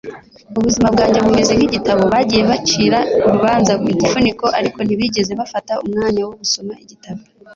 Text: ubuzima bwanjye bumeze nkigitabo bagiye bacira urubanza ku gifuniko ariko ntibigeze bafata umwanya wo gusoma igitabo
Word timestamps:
ubuzima 0.57 0.87
bwanjye 0.93 1.17
bumeze 1.25 1.51
nkigitabo 1.57 2.01
bagiye 2.13 2.41
bacira 2.49 2.99
urubanza 3.25 3.73
ku 3.83 3.87
gifuniko 4.01 4.45
ariko 4.59 4.79
ntibigeze 4.83 5.31
bafata 5.39 5.73
umwanya 5.85 6.21
wo 6.27 6.33
gusoma 6.41 6.73
igitabo 6.83 7.21